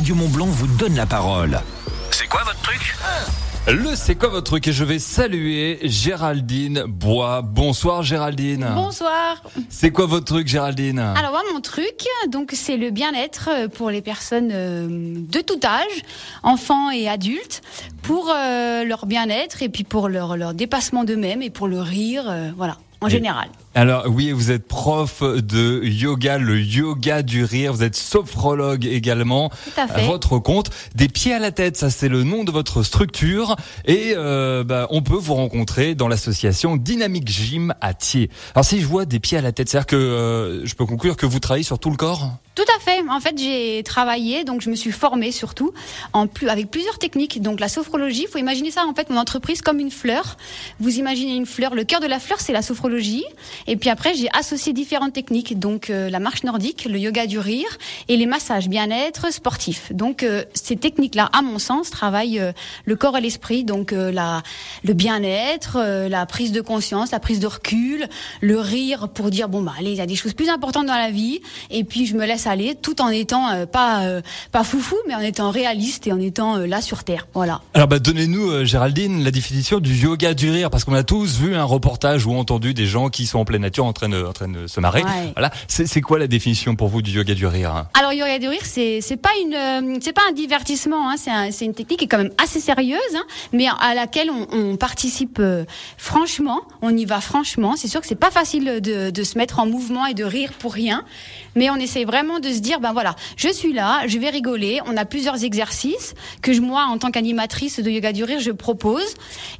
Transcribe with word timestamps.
Radio 0.00 0.14
Montblanc 0.14 0.46
vous 0.46 0.66
donne 0.78 0.96
la 0.96 1.04
parole. 1.04 1.60
C'est 2.10 2.26
quoi 2.26 2.40
votre 2.42 2.58
truc? 2.62 2.96
Le 3.68 3.94
c'est 3.94 4.14
quoi 4.14 4.30
votre 4.30 4.44
truc 4.46 4.66
et 4.66 4.72
je 4.72 4.82
vais 4.82 4.98
saluer 4.98 5.78
Géraldine 5.82 6.84
Bois. 6.88 7.42
Bonsoir 7.42 8.02
Géraldine. 8.02 8.66
Bonsoir. 8.74 9.42
C'est 9.68 9.90
quoi 9.90 10.06
votre 10.06 10.24
truc 10.24 10.48
Géraldine? 10.48 11.00
Alors 11.00 11.32
moi 11.32 11.42
mon 11.52 11.60
truc, 11.60 12.06
donc 12.32 12.52
c'est 12.54 12.78
le 12.78 12.88
bien-être 12.88 13.50
euh, 13.52 13.68
pour 13.68 13.90
les 13.90 14.00
personnes 14.00 14.48
euh, 14.54 14.86
de 14.88 15.40
tout 15.40 15.60
âge, 15.62 16.02
enfants 16.42 16.90
et 16.90 17.06
adultes, 17.06 17.60
pour 18.00 18.30
euh, 18.34 18.84
leur 18.84 19.04
bien-être 19.04 19.62
et 19.62 19.68
puis 19.68 19.84
pour 19.84 20.08
leur, 20.08 20.38
leur 20.38 20.54
dépassement 20.54 21.04
d'eux-mêmes 21.04 21.42
et 21.42 21.50
pour 21.50 21.68
le 21.68 21.82
rire, 21.82 22.24
euh, 22.26 22.50
voilà, 22.56 22.78
en 23.02 23.08
Et- 23.08 23.10
général. 23.10 23.50
Alors 23.72 24.06
oui, 24.08 24.32
vous 24.32 24.50
êtes 24.50 24.66
prof 24.66 25.22
de 25.22 25.84
yoga, 25.84 26.38
le 26.38 26.60
yoga 26.60 27.22
du 27.22 27.44
rire. 27.44 27.72
Vous 27.72 27.84
êtes 27.84 27.94
sophrologue 27.94 28.84
également. 28.84 29.48
Tout 29.48 29.80
à 29.80 29.86
fait. 29.86 30.06
votre 30.06 30.40
compte, 30.40 30.70
des 30.96 31.08
pieds 31.08 31.32
à 31.32 31.38
la 31.38 31.52
tête, 31.52 31.76
ça 31.76 31.88
c'est 31.88 32.08
le 32.08 32.24
nom 32.24 32.42
de 32.42 32.50
votre 32.50 32.82
structure. 32.82 33.54
Et 33.84 34.14
euh, 34.16 34.64
bah, 34.64 34.88
on 34.90 35.02
peut 35.02 35.14
vous 35.14 35.34
rencontrer 35.34 35.94
dans 35.94 36.08
l'association 36.08 36.74
Dynamique 36.76 37.28
Gym 37.28 37.72
à 37.80 37.94
Thiers. 37.94 38.28
Alors 38.56 38.64
si 38.64 38.80
je 38.80 38.86
vois 38.86 39.04
des 39.04 39.20
pieds 39.20 39.38
à 39.38 39.42
la 39.42 39.52
tête, 39.52 39.68
c'est-à-dire 39.68 39.86
que 39.86 39.96
euh, 39.96 40.66
je 40.66 40.74
peux 40.74 40.84
conclure 40.84 41.16
que 41.16 41.26
vous 41.26 41.38
travaillez 41.38 41.62
sur 41.62 41.78
tout 41.78 41.90
le 41.90 41.96
corps? 41.96 42.28
Tout 42.56 42.64
à 42.76 42.80
fait. 42.80 43.00
En 43.08 43.20
fait, 43.20 43.38
j'ai 43.38 43.82
travaillé, 43.84 44.44
donc 44.44 44.60
je 44.60 44.68
me 44.68 44.74
suis 44.74 44.90
formée 44.90 45.30
surtout 45.30 45.72
en 46.12 46.26
plus 46.26 46.48
avec 46.48 46.70
plusieurs 46.70 46.98
techniques. 46.98 47.40
Donc 47.40 47.60
la 47.60 47.68
sophrologie, 47.68 48.26
faut 48.30 48.38
imaginer 48.38 48.72
ça 48.72 48.84
en 48.84 48.94
fait 48.94 49.08
mon 49.08 49.16
entreprise 49.16 49.62
comme 49.62 49.78
une 49.78 49.92
fleur. 49.92 50.36
Vous 50.80 50.98
imaginez 50.98 51.36
une 51.36 51.46
fleur, 51.46 51.74
le 51.74 51.84
cœur 51.84 52.00
de 52.00 52.06
la 52.06 52.18
fleur 52.18 52.40
c'est 52.40 52.52
la 52.52 52.62
sophrologie. 52.62 53.24
Et 53.66 53.76
puis 53.76 53.90
après, 53.90 54.14
j'ai 54.14 54.28
associé 54.32 54.72
différentes 54.72 55.12
techniques, 55.12 55.58
donc 55.58 55.90
euh, 55.90 56.10
la 56.10 56.18
marche 56.20 56.44
nordique, 56.44 56.86
le 56.90 56.98
yoga 56.98 57.26
du 57.26 57.38
rire 57.38 57.78
et 58.08 58.16
les 58.16 58.26
massages 58.26 58.68
bien-être 58.68 59.32
sportifs. 59.32 59.92
Donc 59.92 60.22
euh, 60.22 60.44
ces 60.54 60.76
techniques-là, 60.76 61.28
à 61.32 61.42
mon 61.42 61.58
sens, 61.58 61.90
travaillent 61.90 62.38
euh, 62.38 62.52
le 62.84 62.96
corps 62.96 63.16
et 63.16 63.20
l'esprit, 63.20 63.64
donc 63.64 63.92
euh, 63.92 64.10
la 64.10 64.42
le 64.84 64.94
bien-être, 64.94 65.76
euh, 65.76 66.08
la 66.08 66.26
prise 66.26 66.52
de 66.52 66.60
conscience, 66.60 67.10
la 67.10 67.20
prise 67.20 67.40
de 67.40 67.46
recul, 67.46 68.06
le 68.40 68.58
rire 68.58 69.08
pour 69.08 69.30
dire 69.30 69.48
bon 69.48 69.62
bah 69.62 69.72
allez, 69.78 69.90
il 69.90 69.96
y 69.96 70.00
a 70.00 70.06
des 70.06 70.16
choses 70.16 70.34
plus 70.34 70.48
importantes 70.48 70.86
dans 70.86 70.94
la 70.94 71.10
vie 71.10 71.40
et 71.70 71.84
puis 71.84 72.06
je 72.06 72.14
me 72.14 72.26
laisse 72.26 72.46
aller 72.46 72.74
tout 72.74 73.00
en 73.02 73.08
étant 73.08 73.50
euh, 73.50 73.66
pas 73.66 74.20
pas 74.52 74.64
foufou 74.64 74.96
mais 75.06 75.14
en 75.14 75.20
étant 75.20 75.50
réaliste 75.50 76.06
et 76.06 76.12
en 76.12 76.20
étant 76.20 76.56
là 76.56 76.80
sur 76.80 77.04
terre. 77.04 77.26
Voilà. 77.34 77.60
Alors 77.74 77.88
bah 77.88 77.98
donnez-nous 77.98 78.64
Géraldine 78.64 79.22
la 79.24 79.30
définition 79.30 79.80
du 79.80 79.94
yoga 79.94 80.34
du 80.34 80.50
rire 80.50 80.70
parce 80.70 80.84
qu'on 80.84 80.94
a 80.94 81.02
tous 81.02 81.38
vu 81.38 81.54
un 81.54 81.64
reportage 81.64 82.26
ou 82.26 82.34
entendu 82.34 82.74
des 82.74 82.86
gens 82.86 83.08
qui 83.08 83.26
sont 83.26 83.38
en 83.38 83.44
pleine 83.50 83.62
nature 83.62 83.84
en 83.84 83.92
train 83.92 84.08
de, 84.08 84.24
en 84.24 84.32
train 84.32 84.48
de 84.48 84.66
se 84.68 84.78
marrer. 84.80 85.02
Ouais. 85.02 85.32
Voilà, 85.36 85.50
c'est 85.68 86.00
quoi 86.00 86.18
la 86.20 86.26
définition 86.28 86.76
pour 86.76 86.88
vous 86.88 87.02
du 87.02 87.10
yoga 87.10 87.34
du 87.34 87.46
rire 87.46 87.72
hein? 87.74 87.88
Alors 87.98 88.12
yoga 88.12 88.38
du 88.38 88.46
rire, 88.48 88.60
c'est 88.64 89.00
c'est 89.00 89.16
pas 89.16 89.30
une 89.44 89.54
euh, 89.54 89.98
c'est 90.00 90.12
pas 90.12 90.22
un 90.28 90.32
divertissement, 90.32 91.10
hein, 91.10 91.16
c'est 91.18 91.30
un- 91.32 91.50
c'est 91.50 91.64
une 91.64 91.74
technique 91.74 91.98
qui 91.98 92.04
est 92.04 92.08
quand 92.08 92.18
même 92.18 92.30
assez 92.42 92.60
sérieuse, 92.60 93.14
hein, 93.16 93.24
mais 93.52 93.66
à 93.66 93.94
laquelle 93.94 94.30
on, 94.30 94.46
on 94.52 94.76
participe 94.76 95.38
euh, 95.40 95.64
franchement, 95.98 96.60
on 96.82 96.96
y 96.96 97.04
va 97.04 97.20
franchement. 97.20 97.74
C'est 97.76 97.88
sûr 97.88 98.00
que 98.00 98.06
c'est 98.06 98.14
pas 98.14 98.30
facile 98.30 98.80
de, 98.80 99.10
de 99.10 99.22
se 99.24 99.36
mettre 99.36 99.58
en 99.58 99.66
mouvement 99.66 100.06
et 100.06 100.14
de 100.14 100.24
rire 100.24 100.52
pour 100.58 100.72
rien, 100.72 101.02
mais 101.56 101.70
on 101.70 101.76
essaie 101.76 102.04
vraiment 102.04 102.38
de 102.38 102.50
se 102.52 102.60
dire 102.60 102.78
ben 102.80 102.92
voilà, 102.92 103.16
je 103.36 103.48
suis 103.52 103.72
là, 103.72 104.02
je 104.06 104.18
vais 104.18 104.30
rigoler. 104.30 104.80
On 104.86 104.96
a 104.96 105.04
plusieurs 105.04 105.42
exercices 105.42 106.14
que 106.42 106.52
je, 106.52 106.60
moi 106.60 106.84
en 106.88 106.98
tant 106.98 107.10
qu'animatrice 107.10 107.80
de 107.80 107.90
yoga 107.90 108.12
du 108.12 108.22
rire, 108.22 108.38
je 108.40 108.52
propose 108.52 109.14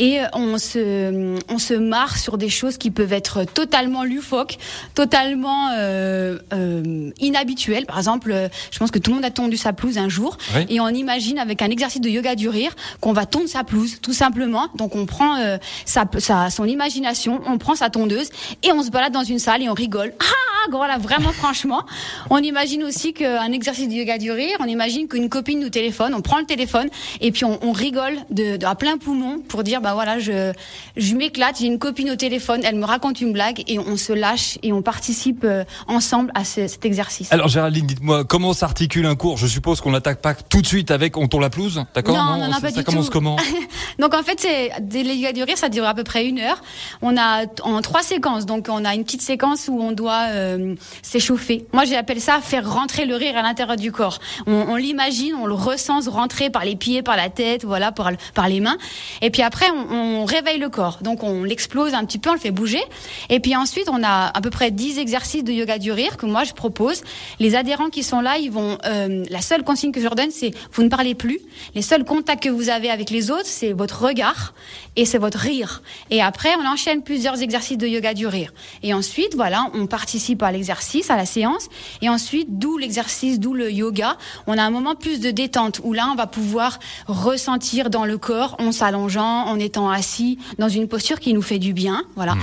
et 0.00 0.20
euh, 0.20 0.24
on 0.32 0.58
se 0.58 1.36
on 1.48 1.58
se 1.58 1.74
marre 1.74 2.16
sur 2.16 2.36
des 2.36 2.48
choses 2.48 2.78
qui 2.78 2.90
peuvent 2.90 3.12
être 3.12 3.44
totalement 3.44 3.75
loufoques, 3.82 4.58
totalement 4.94 5.70
euh, 5.72 6.38
euh, 6.52 7.10
inhabituelles. 7.20 7.86
Par 7.86 7.98
exemple, 7.98 8.30
euh, 8.32 8.48
je 8.70 8.78
pense 8.78 8.90
que 8.90 8.98
tout 8.98 9.10
le 9.10 9.16
monde 9.16 9.24
a 9.24 9.30
tondu 9.30 9.56
sa 9.56 9.72
pelouse 9.72 9.98
un 9.98 10.08
jour 10.08 10.36
Oui. 10.54 10.66
et 10.68 10.80
on 10.80 10.88
imagine 10.88 11.38
avec 11.38 11.62
un 11.62 11.70
exercice 11.70 12.00
de 12.00 12.08
yoga 12.08 12.34
du 12.34 12.48
rire 12.48 12.74
qu'on 13.00 13.12
va 13.12 13.26
tondre 13.26 13.48
sa 13.48 13.64
pelouse, 13.64 13.98
tout 14.00 14.12
simplement. 14.12 14.68
Donc 14.74 14.94
on 14.96 15.06
prend 15.06 15.36
euh, 15.38 15.58
sa, 15.84 16.04
sa 16.18 16.50
son 16.50 16.64
imagination, 16.64 17.40
on 17.46 17.58
prend 17.58 17.74
sa 17.74 17.90
tondeuse 17.90 18.30
et 18.62 18.72
on 18.72 18.82
se 18.82 18.90
balade 18.90 19.12
dans 19.12 19.24
une 19.24 19.38
salle 19.38 19.62
et 19.62 19.68
on 19.68 19.74
rigole. 19.74 20.12
Ah 20.20 20.24
voilà, 20.70 20.98
vraiment 20.98 21.32
franchement. 21.32 21.82
On 22.30 22.38
imagine 22.38 22.82
aussi 22.84 23.12
qu'un 23.12 23.52
exercice 23.52 23.88
de 23.88 23.94
yoga 23.94 24.18
du 24.18 24.30
rire, 24.32 24.56
on 24.60 24.66
imagine 24.66 25.08
qu'une 25.08 25.28
copine 25.28 25.60
nous 25.60 25.68
téléphone, 25.70 26.14
on 26.14 26.20
prend 26.22 26.38
le 26.38 26.44
téléphone 26.46 26.88
et 27.20 27.32
puis 27.32 27.44
on, 27.44 27.58
on 27.62 27.72
rigole 27.72 28.16
de, 28.30 28.56
de- 28.56 28.66
à 28.66 28.74
plein 28.74 28.98
poumon 28.98 29.38
pour 29.48 29.62
dire 29.62 29.80
bah 29.80 29.94
voilà, 29.94 30.18
je 30.18 30.52
je 30.96 31.14
m'éclate, 31.14 31.56
j'ai 31.60 31.66
une 31.66 31.78
copine 31.78 32.10
au 32.10 32.16
téléphone, 32.16 32.60
elle 32.64 32.76
me 32.76 32.84
raconte 32.84 33.20
une 33.20 33.32
blague 33.32 33.62
et 33.68 33.78
on 33.78 33.96
se 33.96 34.12
lâche 34.12 34.58
et 34.62 34.72
on 34.72 34.82
participe 34.82 35.44
euh, 35.44 35.64
ensemble 35.86 36.30
à 36.34 36.44
ce- 36.44 36.66
cet 36.66 36.84
exercice. 36.84 37.32
Alors 37.32 37.48
Géraldine, 37.48 37.86
dites-moi 37.86 38.24
comment 38.24 38.52
s'articule 38.52 39.06
un 39.06 39.14
cours? 39.16 39.36
Je 39.36 39.46
suppose 39.46 39.80
qu'on 39.80 39.90
n'attaque 39.92 40.20
pas 40.20 40.34
tout 40.34 40.62
de 40.62 40.66
suite 40.66 40.90
avec 40.90 41.16
on 41.16 41.28
tourne 41.28 41.42
la 41.42 41.50
pelouse, 41.50 41.84
d'accord? 41.94 42.16
Non, 42.16 42.38
non, 42.38 42.46
non, 42.46 42.52
ça, 42.54 42.60
pas 42.60 42.70
ça 42.70 42.78
du 42.80 42.84
commence 42.84 43.06
tout. 43.06 43.12
comment? 43.12 43.36
Donc 43.98 44.14
en 44.14 44.22
fait, 44.22 44.38
c'est 44.40 44.70
des 44.80 45.02
yoga 45.02 45.32
du 45.32 45.42
rire, 45.42 45.56
ça 45.58 45.68
dure 45.68 45.86
à 45.86 45.94
peu 45.94 46.04
près 46.04 46.26
une 46.26 46.38
heure. 46.38 46.60
On 47.02 47.16
a 47.16 47.44
en 47.62 47.80
trois 47.82 48.02
séquences, 48.02 48.46
donc 48.46 48.66
on 48.70 48.84
a 48.84 48.94
une 48.94 49.04
petite 49.04 49.22
séquence 49.22 49.68
où 49.68 49.80
on 49.80 49.92
doit 49.92 50.26
euh, 50.30 50.55
s'échauffer. 51.02 51.66
Moi, 51.72 51.84
j'appelle 51.84 52.20
ça 52.20 52.40
faire 52.40 52.70
rentrer 52.70 53.04
le 53.06 53.14
rire 53.16 53.36
à 53.36 53.42
l'intérieur 53.42 53.76
du 53.76 53.92
corps. 53.92 54.18
On, 54.46 54.76
l'imagine, 54.76 55.34
on 55.34 55.46
le 55.46 55.54
ressent 55.54 56.02
se 56.02 56.10
rentrer 56.10 56.50
par 56.50 56.64
les 56.64 56.76
pieds, 56.76 57.02
par 57.02 57.16
la 57.16 57.28
tête, 57.30 57.64
voilà, 57.64 57.92
par, 57.92 58.10
le- 58.10 58.16
par 58.34 58.48
les 58.48 58.60
mains. 58.60 58.76
Et 59.22 59.30
puis 59.30 59.42
après, 59.42 59.66
on, 59.70 59.94
on 60.22 60.24
réveille 60.24 60.58
le 60.58 60.68
corps. 60.68 60.98
Donc 61.02 61.22
on 61.22 61.44
l'explose 61.44 61.94
un 61.94 62.04
petit 62.04 62.18
peu, 62.18 62.30
on 62.30 62.34
le 62.34 62.38
fait 62.40 62.50
bouger. 62.50 62.82
Et 63.30 63.40
puis 63.40 63.54
ensuite, 63.56 63.88
on 63.90 64.02
a 64.02 64.30
à 64.34 64.40
peu 64.40 64.50
près 64.50 64.70
10 64.70 64.98
exercices 64.98 65.44
de 65.44 65.52
yoga 65.52 65.78
du 65.78 65.92
rire 65.92 66.16
que 66.16 66.26
moi 66.26 66.44
je 66.44 66.52
propose. 66.52 67.02
Les 67.40 67.54
adhérents 67.54 67.88
qui 67.90 68.02
sont 68.02 68.20
là, 68.20 68.38
ils 68.38 68.50
vont. 68.50 68.78
euh, 68.86 69.24
la 69.30 69.40
seule 69.40 69.62
consigne 69.64 69.92
que 69.92 70.00
je 70.00 70.04
leur 70.04 70.14
donne, 70.14 70.30
c'est 70.30 70.52
vous 70.72 70.82
ne 70.82 70.88
parlez 70.88 71.14
plus. 71.14 71.40
Les 71.74 71.82
seuls 71.82 72.04
contacts 72.04 72.42
que 72.44 72.48
vous 72.48 72.68
avez 72.68 72.90
avec 72.90 73.10
les 73.10 73.30
autres, 73.30 73.46
c'est 73.46 73.72
votre 73.72 74.02
regard 74.04 74.54
et 74.96 75.04
c'est 75.04 75.18
votre 75.18 75.38
rire. 75.38 75.82
Et 76.10 76.22
après, 76.22 76.50
on 76.62 76.66
enchaîne 76.66 77.02
plusieurs 77.02 77.40
exercices 77.42 77.78
de 77.78 77.86
yoga 77.86 78.14
du 78.14 78.26
rire. 78.26 78.52
Et 78.82 78.94
ensuite, 78.94 79.34
voilà, 79.34 79.66
on 79.74 79.86
participe 79.86 80.42
à 80.46 80.52
l'exercice, 80.52 81.10
à 81.10 81.16
la 81.16 81.26
séance. 81.26 81.68
Et 82.02 82.08
ensuite, 82.08 82.58
d'où 82.58 82.78
l'exercice, 82.78 83.38
d'où 83.40 83.52
le 83.54 83.70
yoga, 83.70 84.16
on 84.46 84.56
a 84.56 84.62
un 84.62 84.70
moment 84.70 84.94
plus 84.94 85.20
de 85.20 85.30
détente 85.30 85.80
où 85.84 85.92
là, 85.92 86.08
on 86.12 86.14
va 86.14 86.26
pouvoir 86.26 86.78
ressentir 87.06 87.90
dans 87.90 88.04
le 88.04 88.18
corps, 88.18 88.56
en 88.58 88.72
s'allongeant, 88.72 89.46
en 89.46 89.58
étant 89.58 89.90
assis, 89.90 90.38
dans 90.58 90.68
une 90.68 90.88
posture 90.88 91.18
qui 91.20 91.34
nous 91.34 91.42
fait 91.42 91.58
du 91.58 91.72
bien. 91.72 92.02
Voilà. 92.14 92.34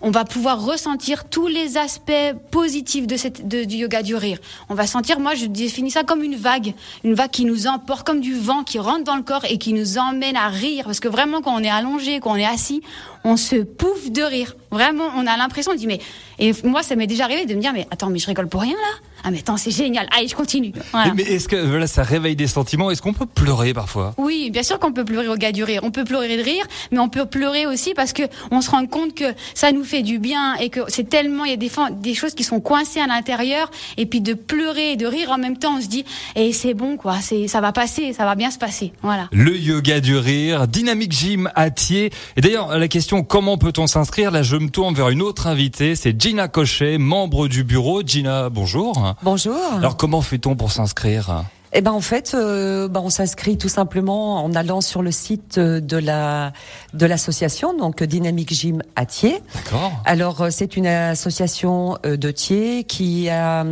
On 0.00 0.10
va 0.10 0.24
pouvoir 0.24 0.64
ressentir 0.64 1.24
tous 1.28 1.46
les 1.46 1.76
aspects 1.76 2.12
positifs 2.50 3.06
de 3.06 3.16
cette, 3.16 3.46
de- 3.46 3.64
du 3.64 3.76
yoga 3.76 4.02
du 4.02 4.14
rire. 4.16 4.38
On 4.68 4.74
va 4.74 4.86
sentir, 4.86 5.20
moi, 5.20 5.34
je 5.34 5.46
définis 5.46 5.90
ça 5.90 6.02
comme 6.02 6.22
une 6.22 6.36
vague, 6.36 6.74
une 7.04 7.14
vague 7.14 7.30
qui 7.30 7.44
nous 7.44 7.66
emporte 7.66 8.06
comme 8.06 8.20
du 8.20 8.34
vent, 8.34 8.64
qui 8.64 8.78
rentre 8.78 9.04
dans 9.04 9.16
le 9.16 9.22
corps 9.22 9.44
et 9.48 9.58
qui 9.58 9.72
nous 9.72 9.98
emmène 9.98 10.36
à 10.36 10.48
rire. 10.48 10.84
Parce 10.86 11.00
que 11.00 11.08
vraiment, 11.08 11.40
quand 11.40 11.54
on 11.54 11.62
est 11.62 11.70
allongé, 11.70 12.20
quand 12.20 12.32
on 12.32 12.36
est 12.36 12.44
assis, 12.46 12.82
on 13.24 13.36
se 13.36 13.56
pouffe 13.56 14.10
de 14.10 14.22
rire. 14.22 14.56
Vraiment, 14.70 15.04
on 15.16 15.26
a 15.26 15.36
l'impression 15.36 15.72
de 15.72 15.78
dire, 15.78 15.88
mais, 15.88 16.00
et 16.38 16.52
moi, 16.64 16.82
ça 16.82 16.96
m'est 16.96 17.06
déjà 17.06 17.24
arrivé 17.24 17.44
de 17.44 17.51
me 17.54 17.60
dire, 17.60 17.72
mais 17.72 17.86
attends, 17.90 18.10
mais 18.10 18.18
je 18.18 18.26
rigole 18.26 18.48
pour 18.48 18.60
rien, 18.60 18.74
là? 18.74 18.98
Ah, 19.24 19.30
mais 19.30 19.38
attends, 19.38 19.56
c'est 19.56 19.70
génial. 19.70 20.08
Allez, 20.16 20.28
je 20.28 20.34
continue. 20.34 20.72
Voilà. 20.92 21.14
Mais 21.14 21.22
est-ce 21.22 21.48
que 21.48 21.56
voilà, 21.56 21.86
ça 21.86 22.02
réveille 22.02 22.36
des 22.36 22.46
sentiments? 22.46 22.90
Est-ce 22.90 23.02
qu'on 23.02 23.12
peut 23.12 23.26
pleurer 23.26 23.72
parfois? 23.72 24.14
Oui, 24.18 24.50
bien 24.50 24.62
sûr 24.62 24.78
qu'on 24.78 24.92
peut 24.92 25.04
pleurer 25.04 25.28
au 25.28 25.36
gars 25.36 25.52
du 25.52 25.64
rire. 25.64 25.80
On 25.84 25.90
peut 25.90 26.04
pleurer 26.04 26.36
de 26.36 26.42
rire, 26.42 26.64
mais 26.90 26.98
on 26.98 27.08
peut 27.08 27.26
pleurer 27.26 27.66
aussi 27.66 27.94
parce 27.94 28.12
que 28.12 28.22
on 28.50 28.60
se 28.60 28.70
rend 28.70 28.86
compte 28.86 29.14
que 29.14 29.32
ça 29.54 29.72
nous 29.72 29.84
fait 29.84 30.02
du 30.02 30.18
bien 30.18 30.54
et 30.56 30.70
que 30.70 30.80
c'est 30.88 31.08
tellement 31.08 31.44
il 31.44 31.50
y 31.50 31.54
a 31.54 31.56
des 31.56 31.70
des 32.00 32.14
choses 32.14 32.34
qui 32.34 32.44
sont 32.44 32.60
coincées 32.60 33.00
à 33.00 33.06
l'intérieur 33.06 33.70
et 33.96 34.06
puis 34.06 34.20
de 34.20 34.34
pleurer 34.34 34.92
et 34.92 34.96
de 34.96 35.06
rire 35.06 35.30
en 35.30 35.38
même 35.38 35.56
temps, 35.56 35.76
on 35.78 35.80
se 35.80 35.86
dit 35.88 36.04
et 36.36 36.52
c'est 36.52 36.74
bon 36.74 36.96
quoi, 36.96 37.16
c'est 37.20 37.48
ça 37.48 37.60
va 37.60 37.72
passer, 37.72 38.12
ça 38.12 38.24
va 38.24 38.34
bien 38.34 38.50
se 38.50 38.58
passer. 38.58 38.92
Voilà. 39.02 39.28
Le 39.32 39.56
yoga 39.56 40.00
du 40.00 40.16
rire, 40.16 40.66
Dynamique 40.66 41.12
Gym 41.12 41.50
à 41.54 41.70
Thiers. 41.70 42.10
Et 42.36 42.40
d'ailleurs, 42.40 42.76
la 42.76 42.88
question 42.88 43.22
comment 43.22 43.58
peut-on 43.58 43.86
s'inscrire? 43.86 44.30
Là, 44.30 44.42
je 44.42 44.56
me 44.56 44.68
tourne 44.68 44.94
vers 44.94 45.08
une 45.08 45.22
autre 45.22 45.46
invitée, 45.46 45.94
c'est 45.94 46.20
Gina 46.20 46.48
Cochet, 46.48 46.98
membre 46.98 47.48
du 47.48 47.64
bureau. 47.64 48.02
Gina, 48.04 48.48
bonjour. 48.50 49.11
Bonjour. 49.22 49.58
Alors, 49.76 49.96
comment 49.96 50.22
fait-on 50.22 50.56
pour 50.56 50.72
s'inscrire? 50.72 51.44
Eh 51.74 51.80
ben 51.80 51.92
en 51.92 52.02
fait, 52.02 52.32
euh, 52.34 52.86
ben, 52.86 53.00
on 53.02 53.08
s'inscrit 53.08 53.56
tout 53.56 53.70
simplement 53.70 54.44
en 54.44 54.54
allant 54.54 54.82
sur 54.82 55.00
le 55.00 55.10
site 55.10 55.56
euh, 55.56 55.80
de 55.80 55.96
la 55.96 56.52
de 56.92 57.06
l'association, 57.06 57.74
donc 57.74 58.02
Dynamique 58.02 58.52
Gym 58.52 58.82
à 58.94 59.06
Thiers. 59.06 59.42
D'accord. 59.54 59.90
Alors 60.04 60.42
euh, 60.42 60.48
c'est 60.50 60.76
une 60.76 60.86
association 60.86 61.96
euh, 62.04 62.18
de 62.18 62.30
Thiers 62.30 62.84
qui 62.84 63.30
a, 63.30 63.64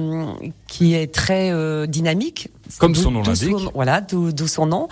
qui 0.67 0.95
est 0.95 1.13
très 1.13 1.51
euh, 1.51 1.87
dynamique. 1.87 2.49
Comme 2.79 2.95
son 2.95 3.11
nom 3.11 3.23
l'indique. 3.23 3.55
Voilà, 3.75 4.01
d'où 4.01 4.33
d'où 4.33 4.47
son 4.47 4.65
nom. 4.65 4.89